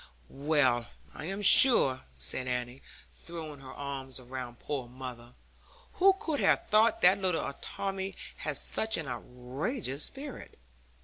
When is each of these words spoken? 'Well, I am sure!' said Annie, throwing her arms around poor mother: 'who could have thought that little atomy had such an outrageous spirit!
'Well, 0.29 0.87
I 1.13 1.25
am 1.25 1.43
sure!' 1.43 2.01
said 2.17 2.47
Annie, 2.47 2.81
throwing 3.11 3.59
her 3.59 3.71
arms 3.71 4.19
around 4.19 4.57
poor 4.57 4.89
mother: 4.89 5.35
'who 5.93 6.13
could 6.13 6.39
have 6.39 6.67
thought 6.69 7.01
that 7.01 7.21
little 7.21 7.45
atomy 7.45 8.15
had 8.37 8.57
such 8.57 8.97
an 8.97 9.07
outrageous 9.07 10.03
spirit! 10.05 10.57